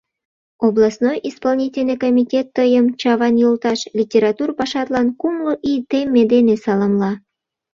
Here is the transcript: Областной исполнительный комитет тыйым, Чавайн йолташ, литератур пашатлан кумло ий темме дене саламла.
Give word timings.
Областной 0.67 1.17
исполнительный 1.29 1.97
комитет 2.03 2.47
тыйым, 2.55 2.85
Чавайн 3.01 3.35
йолташ, 3.43 3.79
литератур 3.97 4.49
пашатлан 4.59 5.07
кумло 5.19 5.53
ий 5.69 5.79
темме 5.89 6.23
дене 6.33 6.55
саламла. 6.63 7.11